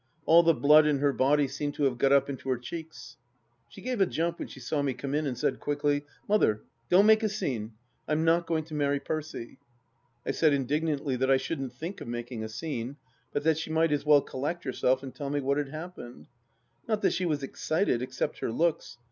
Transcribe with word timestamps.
All 0.25 0.41
the 0.41 0.55
blood 0.55 0.87
in 0.87 0.97
her 0.97 1.13
body 1.13 1.47
seemed 1.47 1.75
to 1.75 1.83
have 1.83 1.99
got 1.99 2.11
up 2.11 2.27
into 2.27 2.49
her 2.49 2.57
cheeks. 2.57 3.17
She 3.69 3.81
gave 3.83 4.01
a 4.01 4.07
jump 4.07 4.39
when 4.39 4.47
she 4.47 4.59
saw 4.59 4.81
me 4.81 4.95
come 4.95 5.13
in 5.13 5.27
and 5.27 5.37
said, 5.37 5.59
quickly:" 5.59 6.05
Mother, 6.27 6.63
don't 6.89 7.05
make 7.05 7.21
a 7.21 7.29
scene. 7.29 7.73
I'm 8.07 8.25
not 8.25 8.47
going 8.47 8.63
to 8.63 8.73
marry 8.73 8.99
Percy." 8.99 9.59
I 10.25 10.31
said 10.31 10.53
indignantly 10.53 11.17
that 11.17 11.29
I 11.29 11.37
shouldn't 11.37 11.73
think 11.73 12.01
of 12.01 12.07
making 12.07 12.43
a 12.43 12.49
scene, 12.49 12.97
but 13.31 13.43
that 13.43 13.59
she 13.59 13.69
might 13.69 13.91
as 13.91 14.03
well 14.03 14.21
collect 14.21 14.63
herself 14.63 15.03
and 15.03 15.13
tell 15.13 15.29
me 15.29 15.39
what 15.39 15.57
had 15.59 15.69
happened. 15.69 16.25
Not 16.87 17.03
that 17.03 17.13
she 17.13 17.27
was 17.27 17.43
excited, 17.43 18.01
except 18.01 18.39
her 18.39 18.51
looks. 18.51 18.97